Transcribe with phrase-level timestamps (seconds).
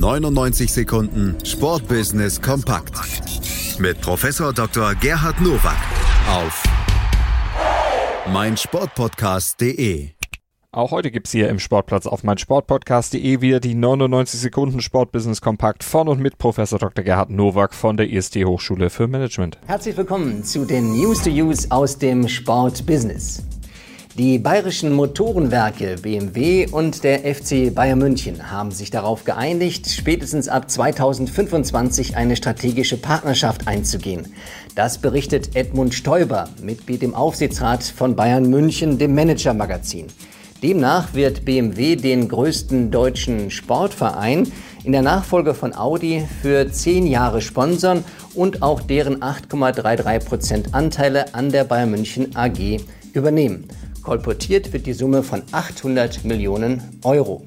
[0.00, 2.94] 99 Sekunden Sportbusiness kompakt
[3.78, 4.94] mit Professor Dr.
[4.94, 5.76] Gerhard Nowak
[6.26, 6.62] auf
[8.32, 10.08] meinsportpodcast.de.
[10.72, 16.08] Auch heute gibt's hier im Sportplatz auf meinsportpodcast.de wieder die 99 Sekunden Sportbusiness Kompakt von
[16.08, 17.04] und mit Professor Dr.
[17.04, 19.58] Gerhard Nowak von der IST Hochschule für Management.
[19.66, 23.42] Herzlich willkommen zu den News to Use aus dem Sportbusiness.
[24.18, 30.68] Die bayerischen Motorenwerke BMW und der FC Bayern München haben sich darauf geeinigt, spätestens ab
[30.68, 34.34] 2025 eine strategische Partnerschaft einzugehen.
[34.74, 40.08] Das berichtet Edmund Stoiber, Mitglied im Aufsichtsrat von Bayern München, dem Manager-Magazin.
[40.60, 44.50] Demnach wird BMW den größten deutschen Sportverein
[44.82, 51.32] in der Nachfolge von Audi für zehn Jahre sponsern und auch deren 8,33 Prozent Anteile
[51.32, 52.80] an der Bayern München AG
[53.14, 53.68] übernehmen.
[54.02, 57.42] Kolportiert wird die Summe von 800 Millionen Euro.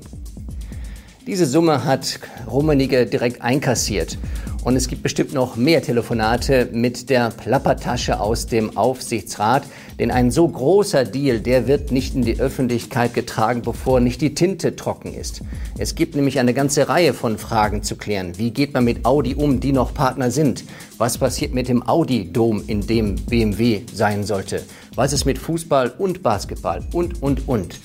[1.26, 4.18] Diese Summe hat Rummenigge direkt einkassiert.
[4.64, 9.64] Und es gibt bestimmt noch mehr Telefonate mit der Plappertasche aus dem Aufsichtsrat.
[10.00, 14.34] Denn ein so großer Deal, der wird nicht in die Öffentlichkeit getragen, bevor nicht die
[14.34, 15.42] Tinte trocken ist.
[15.78, 18.38] Es gibt nämlich eine ganze Reihe von Fragen zu klären.
[18.38, 20.64] Wie geht man mit Audi um, die noch Partner sind?
[20.98, 24.64] Was passiert mit dem Audi-Dom, in dem BMW sein sollte?
[24.96, 26.82] Was ist mit Fußball und Basketball?
[26.94, 27.80] Und, und, und.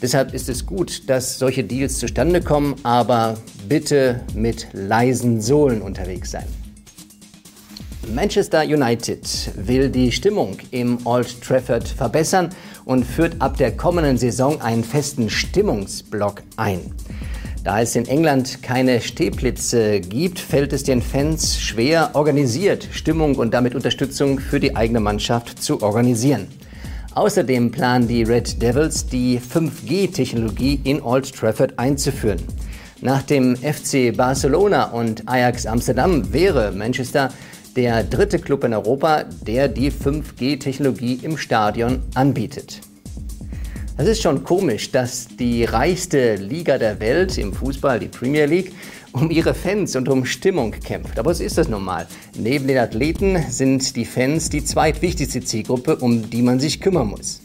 [0.00, 3.36] Deshalb ist es gut, dass solche Deals zustande kommen, aber
[3.68, 6.46] bitte mit leisen Sohlen unterwegs sein.
[8.12, 9.26] Manchester United
[9.56, 12.50] will die Stimmung im Old Trafford verbessern
[12.84, 16.92] und führt ab der kommenden Saison einen festen Stimmungsblock ein.
[17.64, 23.54] Da es in England keine Stehplätze gibt, fällt es den Fans schwer, organisiert Stimmung und
[23.54, 26.48] damit Unterstützung für die eigene Mannschaft zu organisieren.
[27.14, 32.42] Außerdem planen die Red Devils, die 5G-Technologie in Old Trafford einzuführen.
[33.04, 37.28] Nach dem FC Barcelona und Ajax Amsterdam wäre Manchester
[37.76, 42.80] der dritte Club in Europa, der die 5G-Technologie im Stadion anbietet.
[43.98, 48.72] Es ist schon komisch, dass die reichste Liga der Welt im Fußball, die Premier League,
[49.12, 51.18] um ihre Fans und um Stimmung kämpft.
[51.18, 52.06] Aber so ist das nun mal.
[52.38, 57.43] Neben den Athleten sind die Fans die zweitwichtigste Zielgruppe, um die man sich kümmern muss.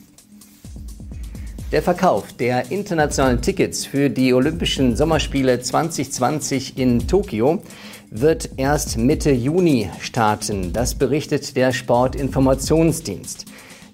[1.72, 7.62] Der Verkauf der internationalen Tickets für die Olympischen Sommerspiele 2020 in Tokio
[8.10, 10.74] wird erst Mitte Juni starten.
[10.74, 13.46] Das berichtet der Sportinformationsdienst.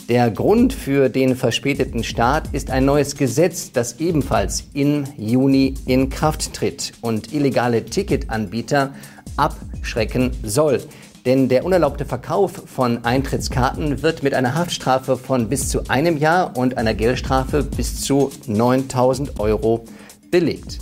[0.08, 6.10] Der Grund für den verspäteten Start ist ein neues Gesetz, das ebenfalls im Juni in
[6.10, 8.94] Kraft tritt und illegale Ticketanbieter
[9.36, 10.80] abschrecken soll.
[11.26, 16.56] Denn der unerlaubte Verkauf von Eintrittskarten wird mit einer Haftstrafe von bis zu einem Jahr
[16.56, 19.86] und einer Geldstrafe bis zu 9000 Euro
[20.30, 20.80] belegt.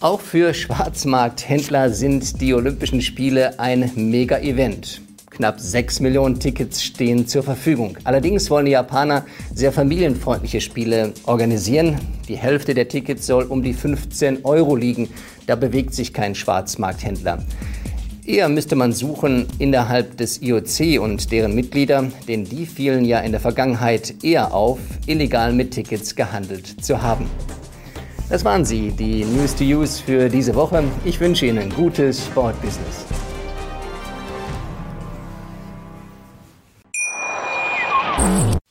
[0.00, 5.00] Auch für Schwarzmarkthändler sind die Olympischen Spiele ein Mega-Event.
[5.30, 7.96] Knapp 6 Millionen Tickets stehen zur Verfügung.
[8.02, 11.98] Allerdings wollen die Japaner sehr familienfreundliche Spiele organisieren.
[12.28, 15.08] Die Hälfte der Tickets soll um die 15 Euro liegen.
[15.46, 17.38] Da bewegt sich kein Schwarzmarkthändler.
[18.24, 23.32] Eher müsste man suchen innerhalb des IOC und deren Mitglieder, denn die fielen ja in
[23.32, 27.26] der Vergangenheit eher auf, illegal mit Tickets gehandelt zu haben.
[28.30, 30.84] Das waren sie, die News to Use für diese Woche.
[31.04, 33.21] Ich wünsche Ihnen gutes Sportbusiness.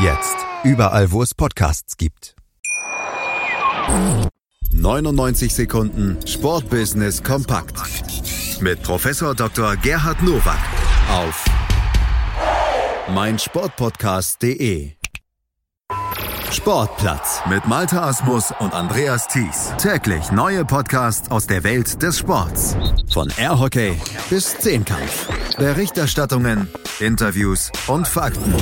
[0.00, 0.36] Jetzt.
[0.64, 2.34] Überall, wo es Podcasts gibt.
[4.72, 7.76] 99 Sekunden Sportbusiness kompakt.
[8.60, 9.76] Mit Professor Dr.
[9.76, 10.58] Gerhard Nowak
[11.12, 11.44] auf
[13.14, 14.92] meinsportpodcast.de.
[16.50, 19.72] Sportplatz mit Malta Asmus und Andreas Thies.
[19.78, 22.76] Täglich neue Podcasts aus der Welt des Sports.
[23.12, 24.00] Von Airhockey
[24.30, 25.28] bis Zehnkampf.
[25.56, 26.68] Berichterstattungen,
[27.00, 28.54] Interviews und Fakten.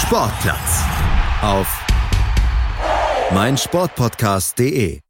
[0.00, 0.82] Sportplatz.
[1.42, 1.66] Auf
[3.32, 5.00] meinsportpodcast.de